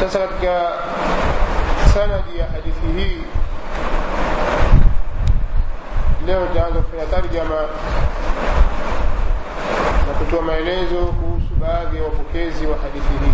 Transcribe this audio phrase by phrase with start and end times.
[0.00, 0.42] تسرق
[1.94, 3.16] سند يا حديثه
[6.26, 7.60] له جاز في ترجمة.
[10.08, 13.24] نكتب ما يلزو كوس بادي وفكيزي وحديثه.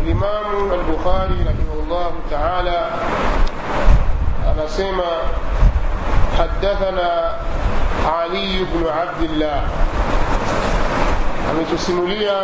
[0.00, 2.90] الإمام البخاري رحمه الله تعالى
[4.46, 5.12] أنا سيما
[6.38, 7.36] حدثنا
[8.06, 9.62] علي بن عبد الله.
[11.50, 12.40] أمي تسمليا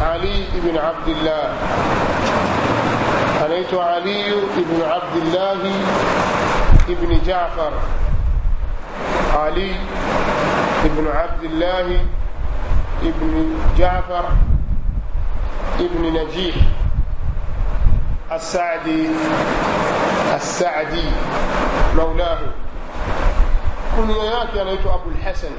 [0.00, 1.44] علي بن عبد الله.
[3.44, 5.60] anaitwa علي بن عبد الله
[6.88, 7.72] بن جعفر.
[9.36, 9.72] علي
[10.84, 11.86] بن عبد الله
[13.02, 13.32] بن
[13.78, 14.24] جعفر
[15.80, 16.54] بن نجيح
[18.32, 19.08] السعدي
[20.34, 21.04] السعدي
[21.96, 22.38] مولاه.
[23.96, 25.52] كنيا yake anaitwa Abu al-Hasan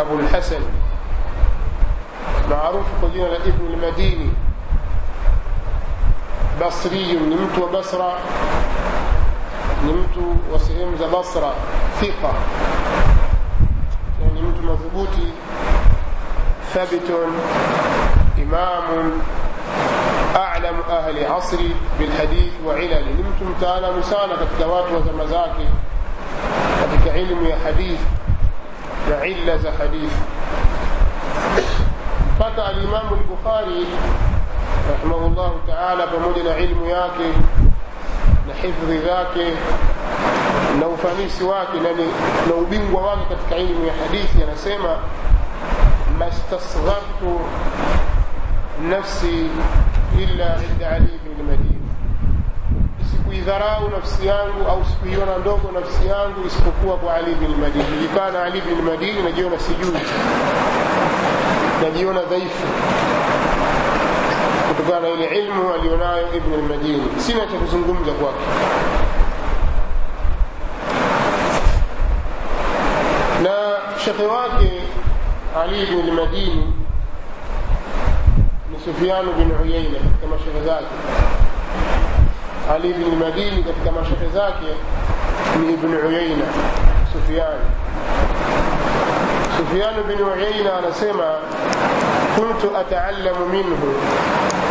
[0.00, 0.18] Abu
[2.50, 4.30] معروف قدينا ابن المديني.
[6.62, 8.18] بصري نمت وبصرة.
[9.84, 11.54] نمت وسهم ذا بصرة.
[12.00, 12.34] ثقة.
[14.22, 15.32] نمت مضبوطي.
[16.74, 17.10] ثابت.
[18.38, 19.12] إمام.
[20.36, 25.68] أعلم أهل عصري بالحديث وعلل نمت تعالى مسانة كتكوات وزمزاكي.
[27.06, 28.00] علم يا حديث
[29.10, 30.12] وعلة حديث
[32.56, 33.86] na za alimamu lbukhari
[34.90, 37.28] rahimahullahu ta'ala pamoja na ilmu yake
[38.48, 39.52] na hifdhi zake
[40.80, 41.78] na ufanisi wake
[42.48, 44.96] na ubingwa wake katika ilmu ya hadithi anasema
[46.18, 47.40] mastasghartu
[48.90, 49.50] nafsi
[50.18, 51.88] illa inda Ali bin lmadini
[53.10, 57.84] sikuidharau nafsi yangu au sikuiona ndogo nafsi yangu isipokuwa kwa Ali bin Madini.
[57.96, 60.00] Nilikaa na Ali Madini, najiona sijui,
[61.82, 62.66] najiona dhaifu
[64.68, 67.02] kutokana na ile ilmu alionayo Ibn al-Madini.
[67.18, 68.44] Sina cha kuzungumza kwake.
[73.42, 73.50] na
[74.04, 74.70] shekhe wake
[75.62, 76.72] Ali ibn al-Madini
[78.84, 80.94] Sufyan bin Uyaina katika mashehe zake.
[82.74, 84.66] Ali bin Madini katika mashehe zake
[85.60, 86.44] ni Ibn Uyaina
[87.12, 87.58] Sufyan.
[89.56, 91.24] Sufyan bin Uyayna anasema
[92.36, 93.88] kuntu ataallamu minhu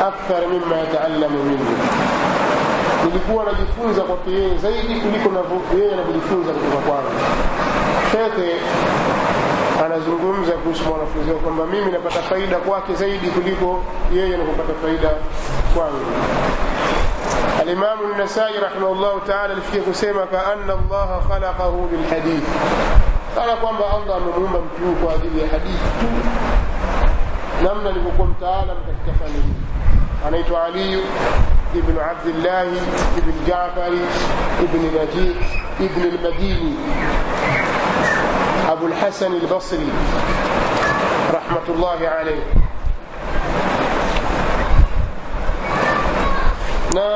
[0.08, 1.78] akthar mimma yataallamu minni,
[3.06, 5.30] nilikuwa najifunza kwake yeye zaidi kuliko
[5.78, 7.12] yeye anavyojifunza kutoka kwangu.
[8.12, 8.52] Shekhe
[9.86, 13.84] anazungumza kuhusu mwanafunzi wao kwamba mimi napata faida kwake zaidi kuliko
[14.16, 15.10] yeye anapopata faida
[15.76, 16.06] kwangu.
[17.66, 22.48] الإمام النسائي رحمه الله تعالى alifikia kusema kaanna الله خلقه lilhadith,
[23.36, 26.08] kana kwamba Allah amemuumba mtu kwa ajili ya hadithi tu,
[27.64, 29.54] namna alivyokuwa mtaalam katika fani hii.
[30.28, 31.00] Anaitwa Ali
[31.76, 32.66] ibn Abdillah
[33.18, 34.00] ibn Jafari
[34.64, 35.36] ibn Najih
[35.80, 36.76] ibn al-Madini
[38.72, 39.90] أبو الحسن البصري
[41.34, 42.44] رحمة الله عليه
[46.96, 47.08] na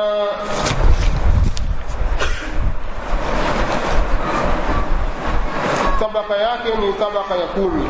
[6.00, 7.86] tabaka yake ni tabaka ya kumi.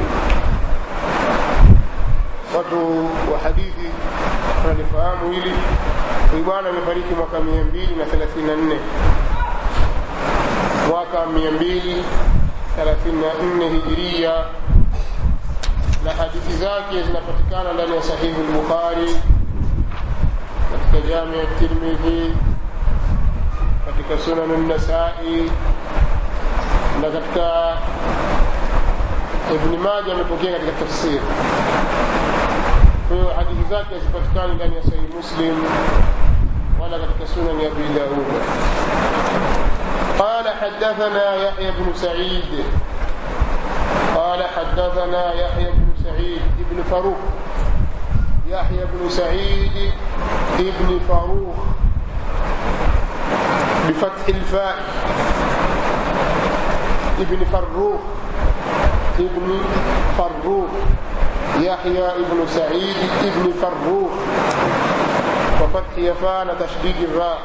[2.56, 3.88] Watu wa hadithi
[4.62, 5.52] wanalifahamu hili.
[6.32, 8.76] Huyu bwana amefariki mwaka mia mbili na thelathini na nne.
[10.88, 12.04] Mwaka mia mbili
[12.78, 14.32] 34 hijiria.
[16.04, 19.16] Na hadithi zake zinapatikana ndani ya sahihi al-Bukhari
[20.72, 22.34] katika jamia Tirmidhi
[23.86, 25.50] katika sunan an-Nasa'i
[27.02, 27.76] na katika
[29.54, 31.20] Ibn Majah amepokea katika tafsiri
[33.08, 35.56] kwa hadithi zake hazipatikani ndani ya sahihi Muslim
[36.82, 38.26] wala katika sunan ya Abi Dawud
[40.20, 42.64] قال حدثنا يحيى بن سعيد
[44.16, 47.18] قال حدثنا يحيى بن سعيد ابن فاروق
[48.48, 49.92] يحيى بن سعيد
[50.58, 51.56] ابن فاروق
[53.88, 54.76] بفتح الفاء
[57.20, 58.00] ابن فروخ
[59.18, 59.48] ابن
[60.18, 60.70] فروخ
[61.60, 64.12] يحيى ابن سعيد ابن فروخ.
[65.60, 67.38] وفتح يفان تشديد الراء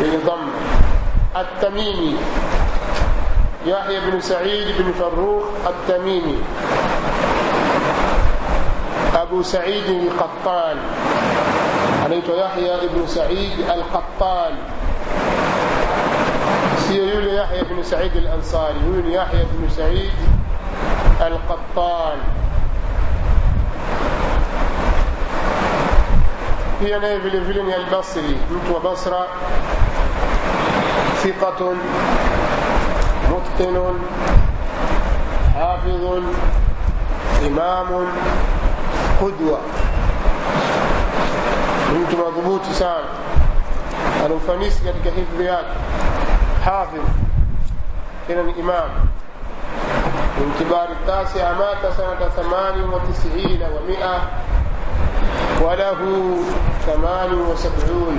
[0.00, 0.48] بالضم
[1.36, 2.16] التميمي.
[3.66, 6.38] يحيى بن سعيد بن فروخ التميمي.
[9.14, 10.76] أبو سعيد القطان.
[12.08, 14.77] anaitwa Yahya ibn Sa'id al-Qattan
[16.88, 20.10] هي يحيى بن سعيد الأنصاري يولي يحيى بن سعيد
[21.20, 22.18] القطان.
[26.80, 29.26] هي نائب لفلنيا البصري نتوى بصرة
[31.22, 31.74] ثقة
[33.30, 33.98] متقن
[35.54, 36.22] حافظ
[37.46, 38.06] إمام
[39.20, 39.58] قدوة.
[41.88, 43.04] نتوى ضبوط سان
[44.26, 45.74] الوفانيس قد كهيف بياته
[46.68, 47.08] hifdhi yake hafidh
[48.26, 48.90] tena ni imam
[50.38, 54.16] من كبار التاسع مات سنة ثمان وتسعين ومئة
[55.62, 56.00] وله
[56.86, 58.18] ثمان وسبعون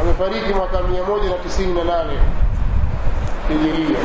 [0.00, 2.18] amefariki mwaka mia moja na tisini na nane
[3.48, 3.98] hijiria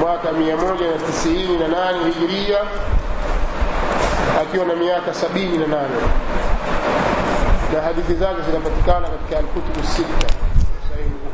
[0.00, 2.58] mwaka mia moja na tisini na nane hijiria
[4.42, 5.96] akiwa na miaka sabini na nane
[7.74, 10.34] na hadithi zake zinapatikana katika alkutubu sita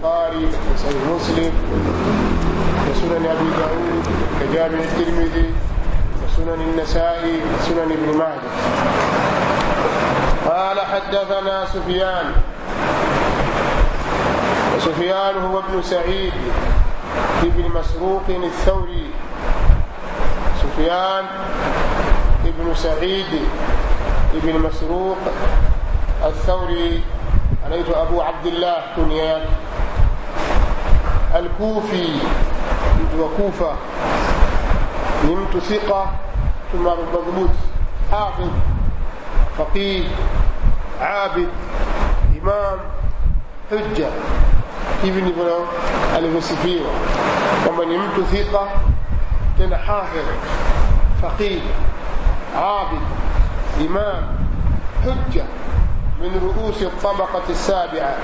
[0.04, 1.52] البخاري وصحيح مسلم
[2.90, 4.04] وسنن أبي داود
[4.40, 5.50] كجامع الترمذي
[6.24, 8.50] وسنن النسائي وسنن ابن ماجه.
[10.48, 12.32] قال حدثنا سفيان.
[14.76, 16.32] وسفيان هو ابن سعيد
[17.42, 19.10] ابن مسروق الثوري.
[20.62, 21.24] سفيان
[22.44, 23.32] ابن سعيد
[24.34, 25.18] ابن مسروق
[26.24, 27.00] الثوري.
[27.66, 29.40] عليه أبو عبد الله كنيان
[31.36, 32.08] الكوفي
[33.18, 33.72] وكوفة
[35.24, 36.06] نمت ثقة
[36.72, 37.50] ثم مضبوط
[38.12, 38.48] حافظ
[39.58, 40.04] فقيه
[41.00, 41.48] عابد
[42.42, 42.78] إمام
[43.70, 44.08] حجة
[45.04, 45.66] ابن ابن
[46.18, 46.82] الوسفير
[47.68, 48.68] ومن نمت ثقة
[49.58, 50.24] كان حافظ
[51.22, 51.60] فقيه
[52.56, 53.02] عابد
[53.80, 54.36] إمام
[55.04, 55.44] حجة
[56.20, 58.16] من رؤوس الطبقة السابعة.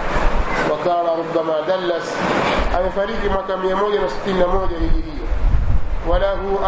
[0.70, 2.16] وكان ربما دلس
[2.80, 5.26] amefariki mwaka 161 hijiria.
[6.08, 6.58] Walahu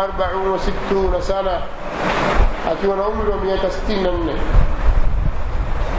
[0.57, 1.51] 64 sana
[2.73, 4.09] akiwa na umri wa miaka 64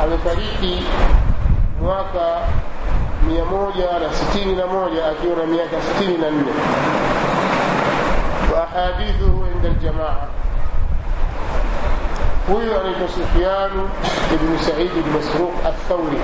[0.04, 0.84] amefariki
[1.82, 2.40] mwaka
[3.30, 6.34] 161 akiwa na miaka 64
[8.54, 8.68] wa
[9.56, 10.16] inda aljamaa.
[12.48, 13.90] Huyu anaitwa Sufyanu
[14.34, 16.20] ibn Said ibn Masruq ath-Thawri.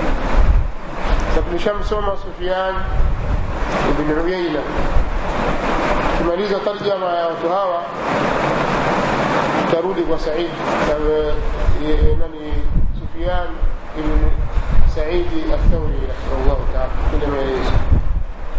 [1.29, 2.11] Sasa tumeshamsoma
[3.89, 4.61] ibn Uyayna.
[6.17, 7.81] Tumaliza tarjama ya watu hawa,
[9.71, 10.49] tarudi kwa Said
[12.19, 12.53] nani
[12.99, 13.47] Sufyan
[13.99, 14.19] ibn
[14.95, 17.71] Said al-Thawri rahimahullah ta'ala kule maelezo.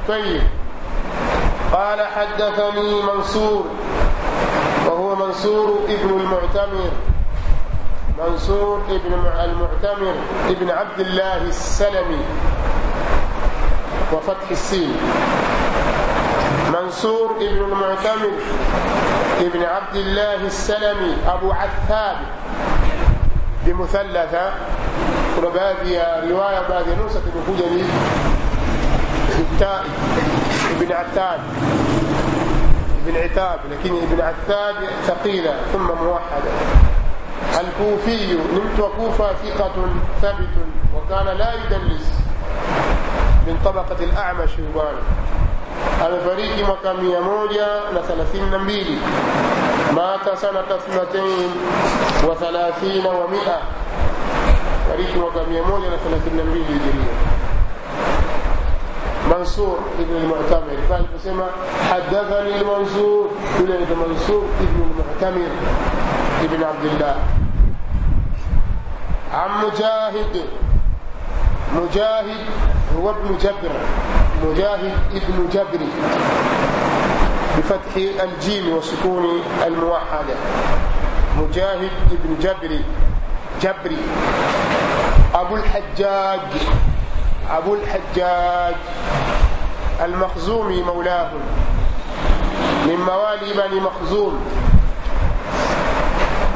[0.09, 0.43] طيب
[1.73, 3.65] قال حدثني منصور
[4.87, 6.91] وهو منصور ابن المعتمر
[8.19, 9.13] منصور ابن
[9.45, 10.15] المعتمر
[10.51, 12.23] ابن عبد الله السلمي
[14.13, 14.97] وفتح السين.
[16.73, 18.33] منصور ابن المعتمد
[19.41, 22.17] ابن عبد الله السلمي أبو عثاب.
[23.67, 24.53] بمثلثة
[25.43, 25.99] ربابي
[26.33, 27.85] رواية بعد نوسة بخجري
[29.39, 29.91] التائي
[30.77, 31.41] ابن عتاب.
[33.07, 34.75] ابن عتاب لكن ابن عتاب
[35.07, 36.53] ثقيلة ثم موحدة.
[37.61, 39.73] الكوفي نمت وكوفة ثقة
[40.23, 40.49] ثابت
[40.97, 42.20] وكان لا يدلس.
[43.47, 44.97] من طبقة الأعمش الغان
[46.01, 48.99] الفريق مقام يموجا لثلاثين نبيل
[49.97, 51.51] مات سنة اثنتين
[52.29, 53.59] وثلاثين ومئة.
[54.89, 57.15] فريق مقام يموجا لثلاثين نبيل جريا
[59.31, 60.77] منصور ابن المعتمر.
[60.91, 61.47] قال بسمة
[61.91, 63.31] حدثني المنصور.
[63.59, 65.51] كل منصور ابن المعتمر
[66.45, 67.17] ابن عبد الله.
[69.35, 70.45] عم مجاهد.
[71.75, 72.47] مجاهد
[72.97, 73.73] هو ابن جبر.
[74.45, 75.81] مجاهد ابن جبر.
[77.59, 80.35] بفتح الجيم وسكون الموحدة.
[81.39, 82.85] مجاهد ابن جبري
[83.63, 83.99] جبري.
[85.35, 86.41] أبو الحجاج.
[87.51, 88.75] أبو الحجاج.
[90.05, 91.31] المخزومي مولاه.
[92.87, 94.45] من موالي بني مخزوم.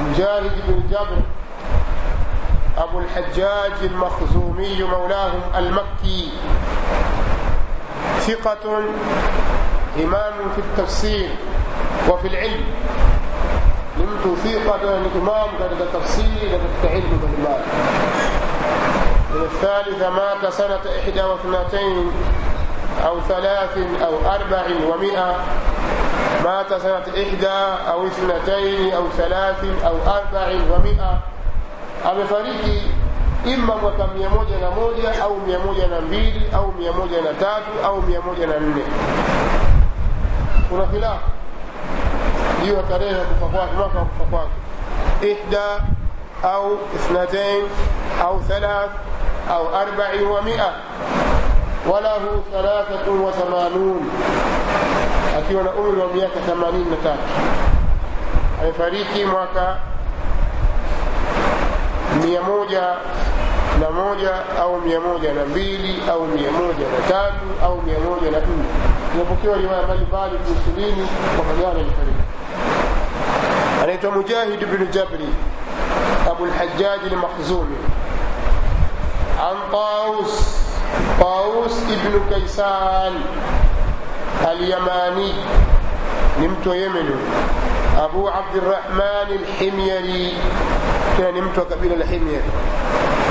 [0.01, 1.23] مجاهد بن جبر.
[2.79, 6.29] أبو الحجاج المخزومي مولاهم المكي.
[8.21, 8.79] ثقة
[10.05, 11.29] إمام في التفسير
[12.09, 12.65] وفي العلم.
[13.97, 17.65] ni imam katika tafsiri na katika ilmu mbalimbali
[19.35, 22.11] الثالثة مات سنة إحدى واثنتين
[23.07, 25.37] أو ثلاث أو أربع ومئة
[26.45, 27.59] مات سنة إحدى
[27.91, 31.19] أو اثنتين أو ثلاث أو أربع ومئة
[32.11, 32.83] amefariki
[33.47, 37.35] ima mwaka mia moja na moja au mia moja na mbili au mia moja na
[37.35, 38.83] tatu au mia moja na nne.
[40.69, 41.31] Kuna khilafu.
[42.67, 44.51] Juu ya tarehe ya kufa kwake mwaka wa kufa kwake.
[45.23, 45.81] Ihda
[46.43, 47.65] au ithnatain
[48.23, 48.91] au thalath
[49.51, 50.73] au arbai wa mia.
[51.93, 54.01] Walahu thalathatun wa thamanun.
[55.39, 57.29] Akiwa na umri wa miaka themanini na tatu.
[58.63, 59.77] Amefariki mwaka
[62.23, 62.83] mia moja
[63.81, 64.31] na moja
[64.61, 68.65] au mia moja na mbili au mia moja na tatu au mia moja na nne
[69.15, 72.23] inapokewa riwaya mbalimbali kuhusu dini mwaka gani alifariki
[73.83, 75.29] anaitwa mujahid bnu jabri
[76.31, 77.77] abu lhajaji lmakhzumi
[79.51, 80.59] an taus
[81.19, 83.13] taus ibnu kaisan
[84.49, 85.35] alyamani
[86.41, 87.11] ni mtu wa yemeni
[88.05, 89.29] abu abdirahman
[89.61, 90.35] lhimyari
[91.17, 92.45] tena ni mtu wa kabila la himyari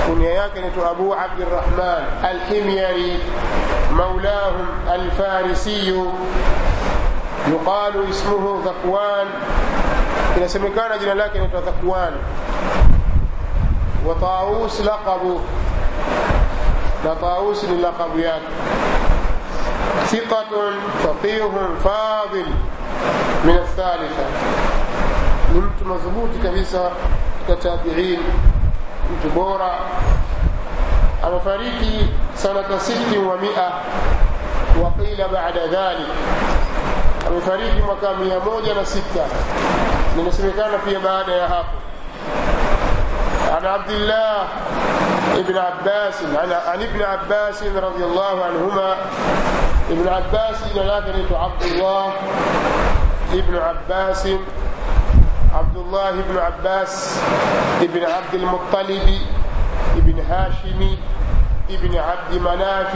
[0.08, 3.20] kunia yake naitwa abu abdirahman alhimyari
[3.96, 6.12] maulahum alfarisiyu
[7.52, 9.28] yuqalu ismuhu dhakwan
[10.38, 12.14] inasemekana jina lake naitwa dhakwan
[14.08, 15.42] wa taus laqabu
[17.06, 18.48] na taus ni laqabu yake
[20.04, 20.52] ثقة
[21.04, 21.50] فقيه
[21.84, 22.46] فاضل
[23.46, 24.26] من الثالثة
[25.56, 26.92] نمت مضبوط كبيسة
[27.50, 28.20] كتابعين
[29.14, 29.72] mtu bora
[31.24, 33.72] amefariki sanata siti wa mia
[34.84, 36.08] waqila bada dhalik
[37.28, 39.26] amefariki mwaka mia moja na sita
[40.18, 41.78] ninasemekana pia baada ya hapo
[43.54, 44.36] عن عبد الله
[45.36, 46.16] ابن عباس
[46.68, 48.96] عن ابن عباس رضي الله عنهما
[49.92, 50.92] ابن عباس إلى
[51.34, 52.14] عبد الله
[53.34, 54.28] ابن عباس
[55.94, 57.22] الله بن عباس
[57.82, 59.08] بن عبد المطلب
[59.96, 60.98] بن هاشم
[61.70, 62.94] بن عبد مناف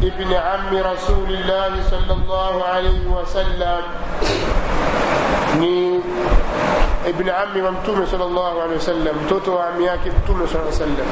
[0.00, 3.82] بن عم رسول الله صلى الله عليه وسلم.
[7.06, 9.26] ابن عم ممتوم صلى الله عليه وسلم.
[9.28, 11.08] توتو عمياك ممتوم صلى الله عليه وسلم.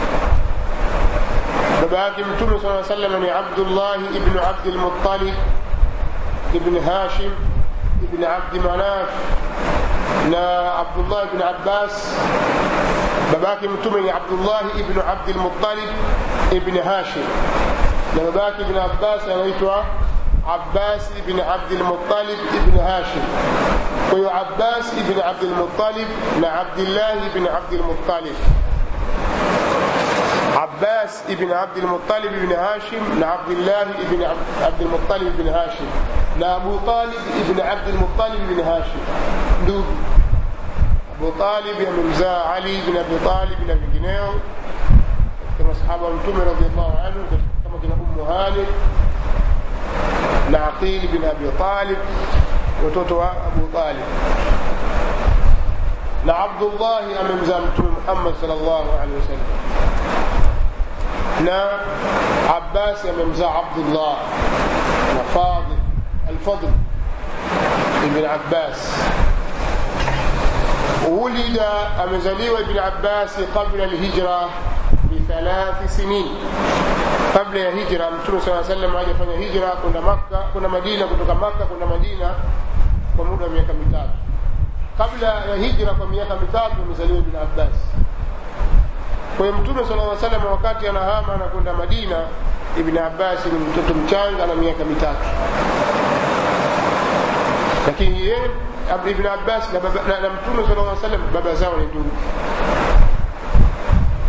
[1.83, 5.35] بباك ممتوم صلى الله عليه وسلم من عبد الله ابن عبد المطلب
[6.55, 7.33] ابن هاشم
[8.09, 9.09] ابن عبد مناف.
[10.31, 11.95] Na abdullah ibn abbas
[13.33, 15.91] babake mtume ni abdullah ibn abd al-muttalib
[16.53, 17.25] ibn hashim
[18.17, 19.85] na babake ibn abbas anaitwa
[20.55, 23.23] abbas ibn abd al-muttalib ibn hashim
[24.11, 26.09] kwa hiyo abbas ibn abd al-muttalib
[26.41, 28.37] na abdullah ibn abd al-muttalib
[30.59, 34.23] عباس ابن عبد المطلب بن هاشم لعبد الله ابن
[34.63, 35.87] عبد المطلب بن هاشم
[36.41, 37.15] لأبو طالب
[37.49, 38.99] ابن عبد المطلب بن هاشم
[39.65, 39.85] ndugu
[41.19, 44.31] أبو طالب يمزا علي بن أبو طالب بن جنيه
[45.59, 47.27] كما أصحاب أنتم رضي الله عنهم
[47.65, 48.65] كما كنا أم هاني
[50.51, 51.99] لعقيل بن أبي طالب
[52.85, 54.05] وتوتوا أبو طالب.
[56.27, 57.61] لعبد الله بن يمزا
[58.07, 59.49] محمد صلى الله عليه وسلم.
[61.45, 61.81] نا
[62.49, 64.17] عباس يمزا عبد الله
[65.35, 65.77] فاضل
[66.29, 66.71] الفضل
[68.05, 68.93] ابن عباس.
[71.10, 71.60] ولد
[72.04, 74.40] amezaliwa ibn Abbas qabla al-hijra
[75.04, 76.26] bi thalath sinin
[77.34, 81.86] kabla ya hijra mtume saa sallam hajafanya hijra kwenda makka kwenda madina kutoka makka kwenda
[81.86, 82.30] madina
[83.16, 84.14] kwa muda wa miaka mitatu
[84.98, 87.76] kabla ya hijra kwa miaka mitatu amezaliwa ibn Abbas
[89.38, 92.18] kwa hiyo mtume sallallahu alaihi wasallam wakati anahama na kwenda madina
[92.80, 95.26] ibn Abbas ni mtoto mchanga na miaka mitatu
[97.88, 98.50] lakini yeye
[98.89, 102.11] na, baba, na, na mtume sallallahu alaihi wasallam baba zao ni ndugu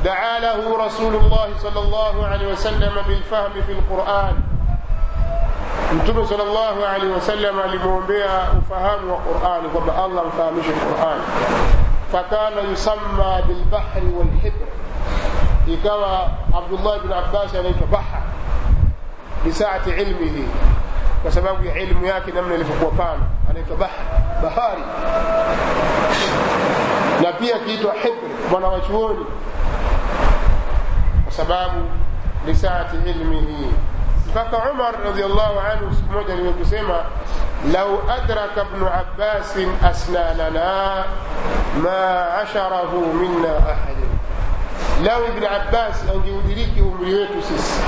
[0.04, 4.36] دعا له رسول الله صلى الله عليه وسلم بالفهم في القرآن
[5.94, 11.24] mtume sallallahu alaihi wasallam alimwombea ufahamu wa qurani kwamba allah amfahamishe qurani
[12.12, 14.68] fakana yusamma bilbahri walhibr
[15.68, 18.22] ikawa abdullah bn abbas anaitwa bahar
[19.46, 20.46] bisaati ilmihi
[21.24, 23.78] kwa sababu ya ilmu yake namna ilivyokuwa pana anaitwa
[24.44, 24.82] bahari.
[27.24, 29.26] Na pia kiitwa hibri mwana wa chuoni
[31.24, 31.82] kwa sababu
[32.48, 33.68] lisaati ilmihi
[34.30, 36.96] mpaka umar radiallahu anhu siku moja aliwekusema
[37.74, 41.04] lau adraka bnu abbasin asnanana
[41.84, 44.10] ma asharahu minna ahadin.
[45.06, 47.82] Lau ibni abbas angeudiriki umri wetu sisi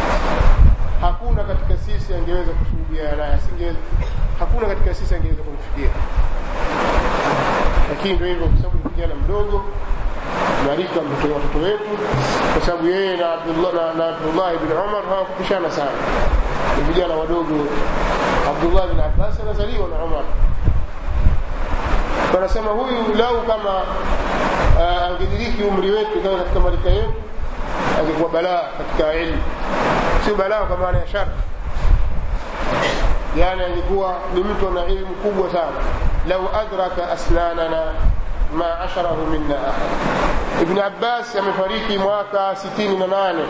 [1.02, 3.74] hakuna katika sisi angeweza kushuhudiana naye
[4.40, 5.90] hakuna katika sisi angeweza kumfikia
[7.92, 9.64] lakini ndio hivyo kwa sababu ni kijana mdogo
[10.64, 11.84] mtoto watoto wetu
[12.54, 15.92] kwa sababu yeye na Abdullah ibn Umar hawakupishana sana.
[16.78, 17.56] Ni vijana wadogo.
[18.50, 20.24] Abdullah ibn Abbas anazaliwa na Umar.
[22.36, 27.14] Wanasema huyu lau kama uh, angediriki umri wetu kama katika marika yetu
[28.00, 29.42] angekuwa balaa katika ilmu.
[30.26, 31.30] Sio balaa kwa maana ya shari.
[33.40, 35.72] Yani angekuwa ni mtu ana ilmu kubwa sana
[36.28, 37.94] لو أدرك أسلاننا
[38.54, 40.62] ما عشره منا أحد.
[40.62, 43.46] ابن عباس يمفريكي مواكا ستين منانه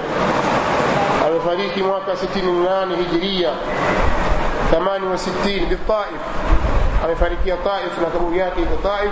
[1.28, 3.54] يمفريكي مواكا ستين منانه هجرية.
[4.72, 6.22] ثمان وستين بالطائف.
[7.10, 9.12] يمفريكي طائف نتبوياتي بالطائف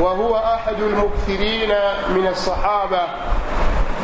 [0.00, 1.68] وهو أحد المكثرين
[2.08, 3.02] من الصحابة.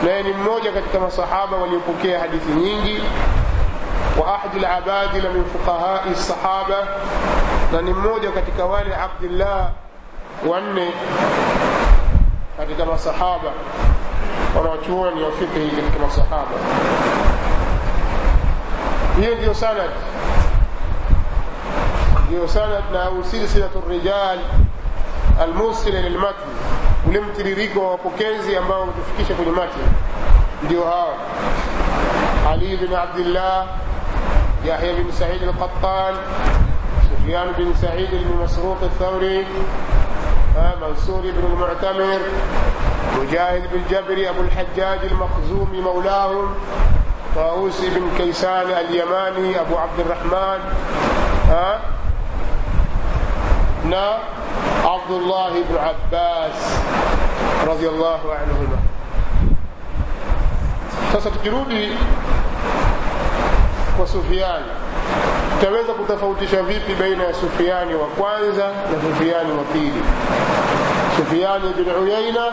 [0.05, 2.99] لأن الموجة كتما صحابة وليبكي حديث نينجي.
[4.19, 6.79] وأحد العباد من فقهاء الصحابة.
[7.73, 9.71] Na ni mmoja katika wale abdillah
[10.49, 10.93] wanne
[12.57, 13.53] katika masahaba
[14.57, 16.57] wanawachuoni wa fikhi katika masahaba.
[19.21, 19.91] Hiyo ndiyo sanad.
[22.27, 23.25] Ndiyo sanad na au
[23.91, 24.39] rijal
[25.41, 26.49] almusila lilmatn
[27.09, 29.83] ule mtiririko wa wapokezi ambao hutufikisha kwenye matni
[30.63, 31.15] ndio hawa
[32.51, 33.67] ali bin abdillah
[34.67, 36.15] yahya bin said alqattan
[37.23, 39.47] سفيان بن سعيد بن مسروق الثوري
[40.81, 42.19] منصور بن المعتمر
[43.19, 46.55] مجاهد بن جبر أبو الحجاج المخزومي مولاهم
[47.37, 50.61] طاووس بن كيسان اليماني أبو عبد الرحمن
[51.49, 51.81] ها
[53.85, 54.19] نا
[54.85, 56.77] عبد الله بن عباس
[57.69, 58.79] رضي الله عنهما.
[61.13, 61.93] sasa tukirudi
[64.07, 64.82] sufiani
[65.63, 70.03] tutaweza kutofautisha vipi baina ya sufiani wa kwanza na sufiani wa pili
[71.17, 72.45] sufiani bin uyaina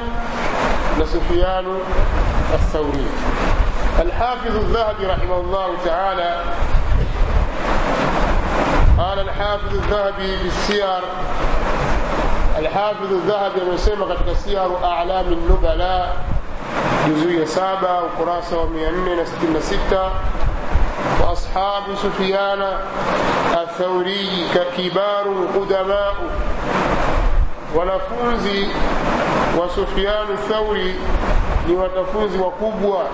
[1.00, 1.80] na sufianu
[2.54, 3.06] الثوري
[4.02, 6.32] الحافظ الذهبي رحمه الله تعالى
[8.98, 11.02] قال الحافظ الذهبي في السير
[12.60, 16.08] الحافظ الذهبي amesema katika siyaru a'lam an-nubala
[17.08, 20.10] juzuu ya saba ukurasa wa 466
[21.49, 22.63] وأصحاب سفيان
[23.63, 25.25] الثوري ككبار
[25.57, 26.15] قدماء
[27.75, 28.69] wanafunzi
[29.61, 30.95] wa Sufyan Thauri
[31.69, 33.05] ni wanafunzi wakubwa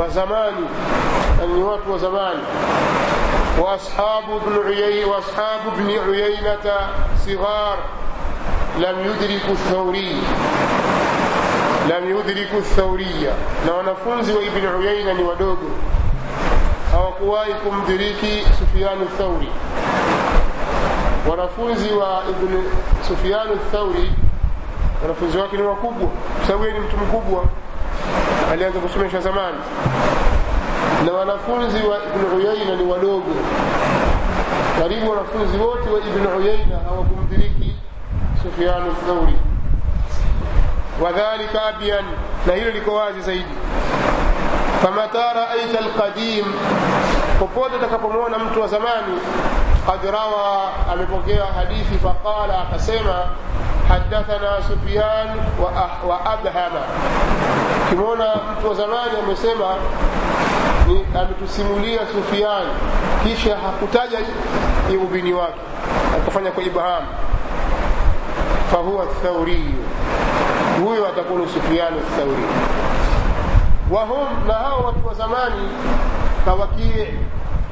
[0.00, 0.66] wa zamani
[1.56, 2.40] ni watu wa zamani
[3.60, 6.76] واصحاب ابن عيينة واصحاب ابن عيينة
[7.26, 7.78] صغار
[8.78, 10.16] لم يدركوا الثوري
[11.88, 13.32] لم يدركوا الثورية
[13.66, 15.66] na wanafunzi wa Ibn Uyayna ni wadogo
[16.95, 19.49] hawakuwahi kumdiriki Sufyan Thauri
[21.29, 22.63] wanafunzi wa Ibn
[23.07, 24.11] Sufyan Thauri
[25.01, 26.07] wanafunzi wake ni wakubwa.
[26.37, 27.43] Kwa sababu yeye ni mtu mkubwa.
[28.51, 29.57] Alianza kusomesha zamani.
[31.05, 33.35] Na wanafunzi wa Ibn Uyaina ni wadogo.
[34.79, 37.75] Karibu wanafunzi wote wa Ibn Uyaina hawakumdiriki
[38.43, 39.35] Sufyan Thauri
[41.03, 42.05] wadhalika abyan
[42.47, 43.45] na hilo liko wazi zaidi
[45.15, 46.45] famata raaita alqadim
[47.39, 49.19] popote utakapomwona mtu wa zamani
[49.87, 53.25] qad rawa amepokea hadithi faqala akasema
[53.87, 55.27] hadathana sufyan
[55.63, 56.81] wa, ah, wa abhama
[57.87, 59.75] ukimwona mtu wa zamani amesema
[61.21, 62.65] ametusimulia sufyan.
[63.23, 64.19] Kisha hakutaja
[65.03, 65.59] ubini wake
[66.17, 67.03] akafanya kwa ibham
[68.71, 69.83] fahuwa thauriyu
[70.83, 72.43] huyo atakuwa ni Sufyan Thauri.
[73.91, 75.67] وهم لها وقت زماني
[76.45, 77.07] كوكيع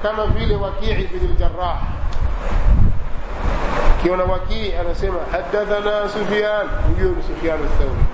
[0.04, 1.82] كما في لوكيع بن الجراح.
[4.04, 8.06] كيونا وكيع أنا سمع حدثنا سفيان يقول سفيان الثوري.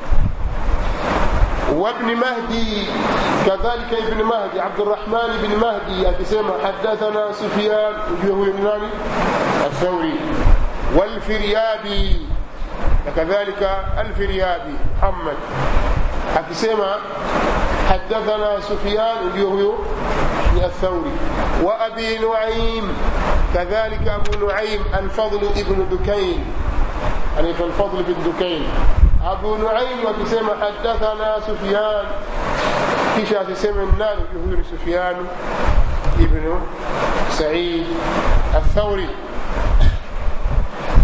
[1.80, 2.88] وابن مهدي
[3.46, 8.90] كذلك ابن مهدي عبد الرحمن بن مهدي اكسما حدثنا سفيان وجهه يمناني
[9.66, 10.16] الثوري.
[10.96, 12.28] والفريابي
[13.16, 15.38] كذلك الفريابي محمد.
[16.38, 16.96] اكسما
[17.89, 21.12] حدثنا سفيان ni الثوري.
[21.63, 22.86] وأبي نعيم
[23.54, 26.45] كذلك أبو نعيم الفضل ابن دكين.
[27.36, 28.67] يعني الفضل بن دكين.
[29.58, 32.06] nuaim akisema hadathana sufyan
[33.15, 35.15] kisha asiseme nani huyu ni sufyan
[36.19, 36.62] ibnu
[37.38, 37.86] said
[38.56, 39.10] الثوري.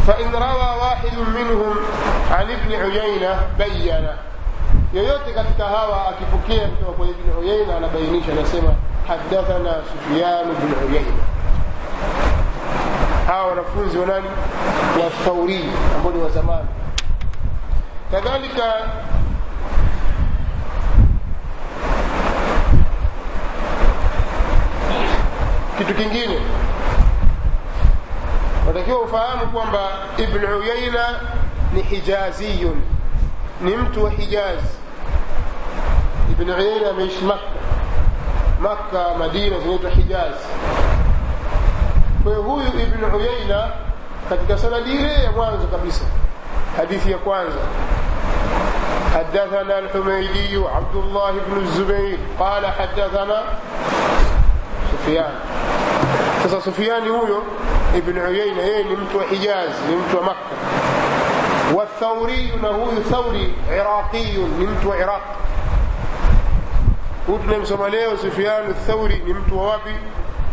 [0.07, 1.75] فإن روى واحد منهم
[2.31, 4.07] عن ابن عيينة بين
[4.95, 8.73] yoyote katika hawa akipokea kutoka kwa ibn uyaina anabainisha anasema
[9.07, 11.23] hadathana sufyan bn uyaina
[13.27, 14.27] hawa wanafunzi wa nani?
[15.03, 16.67] Wa thauri ambao ni wa zamani.
[18.11, 18.73] Kadhalika
[25.77, 26.39] kitu kingine.
[28.67, 31.19] Watakiwa ufahamu kwamba ibn uyaina
[31.73, 32.81] ni hijaziyun
[33.61, 34.67] ni mtu wa hijazi
[36.39, 37.39] ابن عيينة ميش مكة
[38.61, 40.35] مكة مدينة زنوط الحجاز
[42.25, 43.71] فهو ابن عيينة
[44.31, 46.05] قد كتك سنة ديرة وانزة قبيسة
[46.77, 47.59] حديث يا يكوانزة
[49.13, 52.17] حدثنا الحميدي عبد الله بن الزبير.
[52.39, 53.43] قال حدثنا
[54.91, 55.33] سفيان.
[56.43, 57.41] كسا سفيان هو
[57.95, 58.59] ابن عيينة.
[58.59, 60.55] إيه نمت حجاز نمت مكة.
[61.73, 65.35] والثوري هو ثوري عراقي نمت عراقي
[67.27, 67.51] وابن
[67.91, 69.97] له وسفيان الثوري من توابي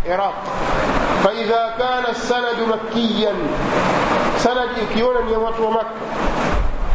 [0.06, 0.34] العراق
[1.24, 3.34] فإذا كان السند مكيا
[4.38, 6.12] سند يكون يا watu makkah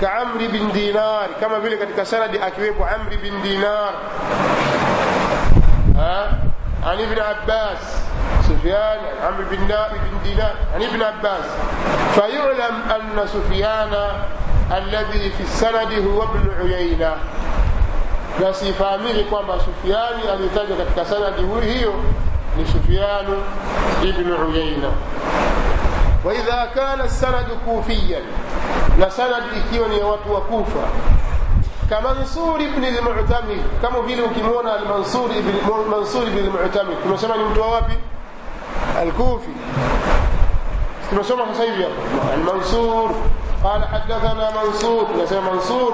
[0.02, 3.94] كعمر بن دينار كما بيقول ketika سند اكيوكو عمر بن دينار.
[5.96, 6.38] ها؟
[6.84, 7.82] عن ابن عباس
[8.50, 11.46] سفيان عمر بن دينار بن دينار عن ابن عباس.
[12.16, 13.94] فيعلم أن سفيان
[14.72, 17.16] الذي في السند هو ابن عيينة.
[18.42, 21.42] بس يفهمه kwamba Sufiani aliyetajwa katika sanadi
[21.74, 21.94] hiyo
[22.58, 23.44] ni Sufyanu
[24.04, 24.92] ibn Uyayna
[26.26, 28.20] وإذا كان السند كوفيا
[29.00, 30.88] na sanad ikiwa ni ya watu wa Kufa
[31.90, 35.54] كمنصور بن المعتمد كما vile ukimwona al-Mansur ibn
[35.90, 37.94] Mansur ibn al-Mu'tamid tumesema ni mtu wa wapi
[39.02, 39.50] al-Kufi
[41.10, 43.10] tumesoma sasa hivi hapa al-Mansur
[43.64, 45.94] قال حدثنا منصور نسي منصور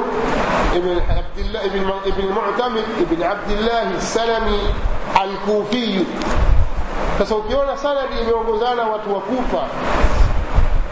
[0.76, 1.60] ابن عبد الله
[2.06, 4.60] ابن المعتمد ابن عبد الله السلمي
[5.24, 6.04] الكوفي.
[7.20, 9.68] فسوكيونا سلمي ميوغوزانا واتوكوفا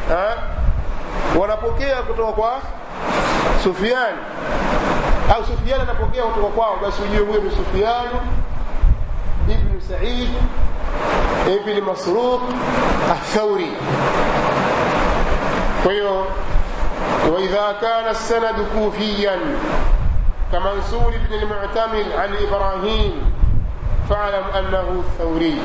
[0.09, 0.35] ها
[1.35, 2.49] ونبوكيا كتوكوا
[3.63, 4.15] سفيان
[5.35, 8.07] أو سفيان نبوكيا كتوكوا بس يوم سفيان
[9.49, 10.29] ابن سعيد
[11.47, 12.41] ابن مسروق
[13.11, 13.71] الثوري
[15.83, 16.23] كويو
[17.31, 19.39] وإذا كان السند كوفيا
[20.51, 23.11] كمنصور بن المعتمد عن إبراهيم
[24.09, 25.57] فاعلم أنه ثوري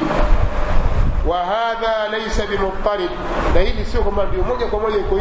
[1.26, 3.10] وهذا ليس بمضطرب.
[3.54, 5.20] لأن السوق مرضي ومجا كمجا يكون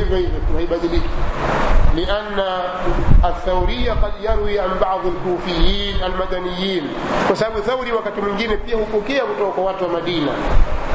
[1.96, 2.40] لأن
[3.26, 6.88] الثورية قد يروي عن بعض الكوفيين المدنيين.
[7.32, 10.32] وسبب ثوري وكتم فيه كوكية وتوقوات ومدينة.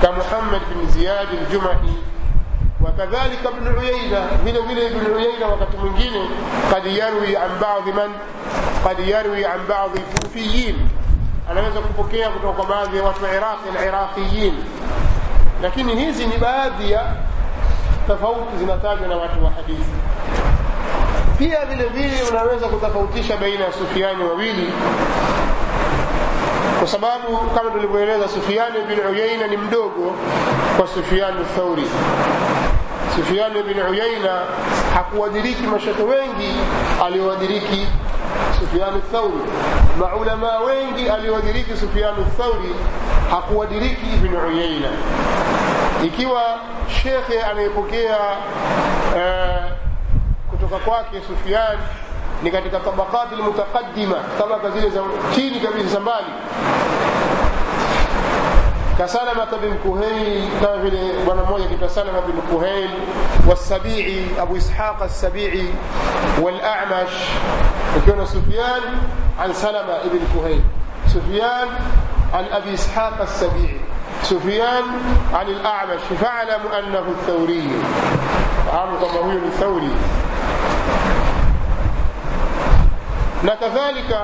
[0.02, 1.94] كمحمد بن زياد الجمعي
[3.00, 6.28] kadhalika ibn uyaina vile vile ibn uyaina wakati mwingine
[6.70, 8.10] kad yarwi an baadhi man?
[8.84, 10.76] Kad yarwi an baadhi kufiyin.
[11.50, 14.54] Anaweza kupokea kutoka kwa baadhi ya watu wa iraqi na iraqiyin
[15.62, 17.12] lakini hizi ni baadhi ya
[18.06, 19.90] tofauti zinatajwa na watu wa hadithi.
[21.38, 21.58] Pia
[26.78, 30.12] kwa sababu kama tulivyoeleza Sufyan bin Uyaina ni mdogo
[30.76, 31.84] kwa Sufyan Thauri.
[33.16, 34.40] Sufiani bin Uyaina
[34.94, 36.54] hakuwadiriki mashato wengi
[37.06, 37.86] aliowadiriki
[38.60, 39.50] Sufiani Thauri
[40.00, 42.74] maulama wengi aliowadiriki Sufyan Thauri
[43.30, 44.88] hakuwadiriki Ibn Uyaina
[46.04, 46.42] ikiwa
[47.02, 48.18] shekhe anayepokea
[49.16, 49.70] uh,
[50.50, 51.78] kutoka kwake Sufyan
[52.42, 55.00] ni katika tabakati almutaqaddima tabaka zile za
[55.34, 56.26] chini kabisa za mbali
[59.00, 60.90] كسلمة بن كهيل كما في
[61.26, 62.90] بنا موجة كسلمة بن كهيل
[63.46, 65.68] والسبيعي أبو إسحاق السبيعي
[66.40, 67.12] والأعمش
[67.96, 68.82] وكان سفيان
[69.38, 70.62] عن سلمة بن كهيل.
[71.08, 71.68] سفيان
[72.34, 73.80] عن أبي إسحاق السبيعي.
[74.22, 74.84] سفيان
[75.34, 77.70] عن الأعمش فاعلم أنه الثوري.
[78.72, 79.94] عام كما هو الثوري
[83.60, 84.20] كذلك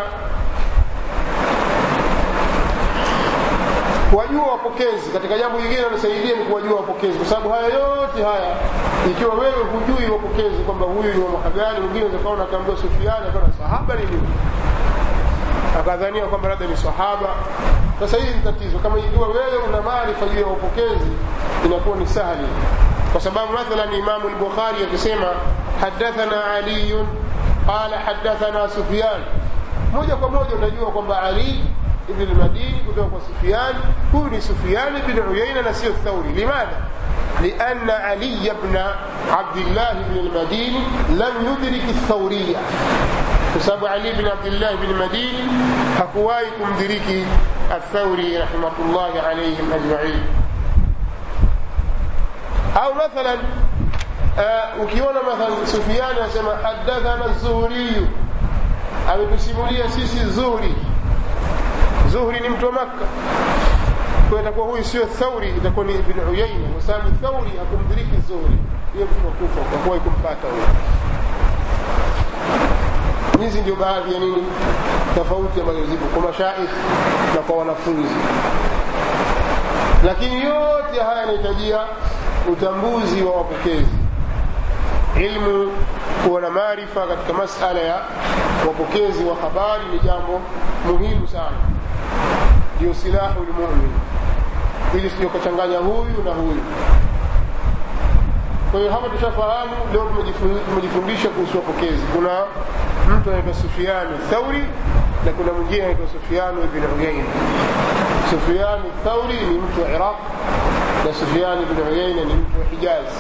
[4.11, 5.11] kuwajua wapokezi.
[5.12, 7.19] Katika jambo lingine linasaidia ni kuwajua wapokezi.
[7.19, 8.53] Kwa sababu haya yote haya
[9.11, 13.53] ikiwa wewe hujui wapokezi kwamba huyu ni wa mwaka gani mwingine unaweza akaambiwa Sufiani akaona
[13.61, 14.03] sahaba ni
[15.81, 17.29] akadhania kwamba labda ni sahaba.
[18.01, 18.79] Sasa hili ni tatizo.
[18.79, 21.11] Kama ikiwa wewe una maarifa juu ya wapokezi,
[21.64, 22.49] inakuwa ni sahali.
[23.12, 25.27] Kwa sababu mathalan Imamu al-Bukhari akisema
[25.81, 26.95] hadathana Ali
[27.66, 29.21] qala hadathana sufyan.
[29.92, 31.64] Moja kwa moja utajua kwamba ali
[32.09, 33.75] ابن المديني كتب سفيان
[34.14, 36.29] هو ابن سفيان بن عيينة نسير الثوري.
[36.29, 36.81] لماذا؟
[37.42, 38.77] لأن علي بن
[39.31, 40.75] عبد الله بن المدين
[41.11, 42.57] لم يدرك الثورية.
[43.57, 45.49] بسبب علي بن عبد الله بن المدين
[45.97, 47.27] هكوايكم دريك
[47.71, 50.23] الثوري رحمة الله عليهم أجمعين.
[52.77, 53.37] أو مثلا
[54.38, 58.07] آه، وكيونا مثلا سفيان يسمى حدثنا الزهري.
[59.09, 60.75] أبو سيموليا لي سيسي الزهري.
[62.12, 63.07] Zuhri ni mtu wa Makka.
[64.31, 66.69] Kwa itakuwa huyu sio Thauri itakuwa ni Ibn Uyayna.
[66.73, 68.59] Kwa sababu Thauri hakumdiriki Zuhri.
[68.95, 70.66] Hiyo mtu wa kwa kuwa ikumpata huyo
[73.40, 74.42] hizi ndio baadhi ya nini?
[75.14, 76.71] Tofauti ambazo zipo kwa mashaikh
[77.35, 78.14] na kwa wanafunzi.
[80.05, 81.79] Lakini yote haya yanahitajia
[82.53, 83.97] utambuzi wa wapokezi.
[85.21, 85.73] Ilmu
[86.27, 87.95] kuwa na maarifa katika masala ya
[88.66, 90.40] wapokezi wa habari ni jambo
[90.87, 91.57] muhimu sana
[92.77, 93.91] ndio silahu lmumin
[94.95, 96.62] ili sijakachanganya huyu na huyu.
[98.71, 100.11] Kwa hiyo hapa tushafahamu leo
[100.69, 102.03] tumejifundisha kuhusu wapokezi.
[102.17, 102.35] Kuna
[103.17, 104.65] mtu anaitwa sufiani thauri
[105.27, 107.25] na kuna mwingine anaitwa sufiani ibn uyaina
[108.31, 110.19] sufiani thauri ni mtu wa iraq
[111.07, 113.17] na sufiani ibn uyaina ni mtu wa hijazi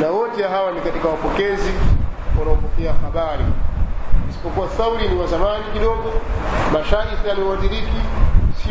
[0.00, 1.72] na wote hawa ni katika wapokezi
[2.38, 3.44] wanaopokea habari.
[4.30, 6.12] Isipokuwa thauri ni wa zamani kidogo
[6.72, 8.00] mashaikh aliowadiriki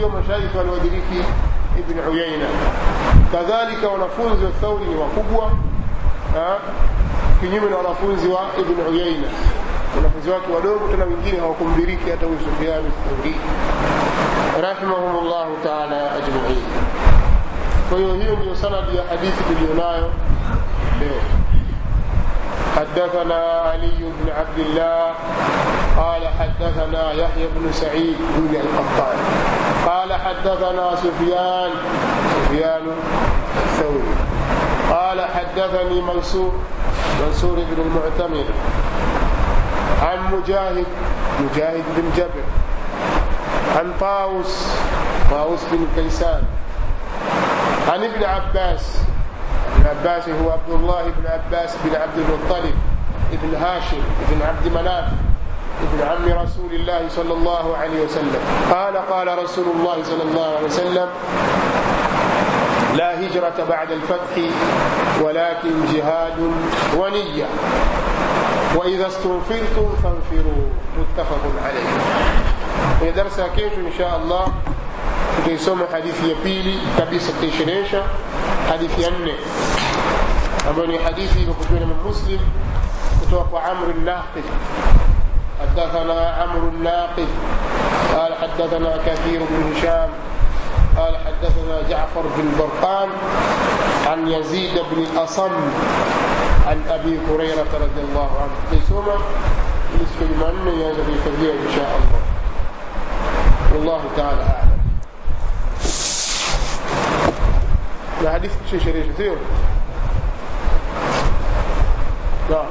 [0.01, 1.19] sio mashaikh aliowadiriki
[1.79, 2.45] ibn uyaina
[3.31, 5.51] kadhalika wanafunzi wa thauri ni wakubwa
[7.39, 9.27] kinyume na wanafunzi wa ibn uyaina
[9.95, 13.35] wanafunzi wake wadogo tena wengine hawakumdiriki hata huyu sufiani thauri
[14.61, 16.63] rahimahum llahu taala ajmain
[17.89, 20.09] kwa hiyo hiyo ndio sanadi ya hadithi tuliyonayo
[20.99, 21.21] leo
[22.75, 25.13] حدثنا علي بن عبد الله
[25.97, 29.17] قال حدثنا يحيى بن سعيد بن القطان
[29.87, 31.71] قال حدثنا سفيان
[32.45, 32.81] سفيان
[33.65, 34.03] الثوري.
[34.91, 36.51] قال حدثني منصور
[37.25, 38.43] منصور بن المعتمر
[40.01, 40.85] عن مجاهد
[41.39, 42.43] مجاهد بن جبر
[43.77, 44.67] عن طاووس
[45.31, 46.43] طاووس بن كيسان
[47.91, 48.97] عن ابن عباس
[49.77, 52.73] ابن عباس هو عبد الله بن عباس بن عبد المطلب
[53.33, 55.05] ابن هاشم بن عبد مناف
[55.81, 58.41] ابن عم رسول الله صلى الله عليه وسلم.
[58.71, 61.09] قال قال رسول الله صلى الله عليه وسلم
[62.95, 64.35] لا هجرة بعد الفتح
[65.21, 66.37] ولكن جهاد
[66.97, 67.45] ونية.
[68.75, 70.63] وإذا استنفرتم فانفروا.
[70.99, 71.89] متفق عليه.
[72.99, 74.45] في درس كيف؟ إن شاء الله.
[75.47, 78.03] تسمى حديث يبيلي كبيسة تشريشة
[78.71, 79.35] حديث يني.
[80.69, 82.39] أبني حديثي بكتون من مسلم.
[83.21, 84.43] وتوقع عمر الناقل
[85.61, 87.27] حدثنا عمرو الناقد
[88.17, 90.09] قال حدثنا كثير بن هشام
[90.97, 93.09] قال حدثنا جعفر بن برقان
[94.07, 95.51] عن يزيد بن الأصم
[96.67, 98.55] عن أبي هريرة رضي الله عنه.
[98.71, 99.15] ليسوما
[99.95, 102.21] نسك لمن ينزل في إن شاء الله.
[103.73, 104.71] والله تعالى أعلم.
[108.23, 109.37] na hadithi tushaisherehesha sio
[112.49, 112.65] sawa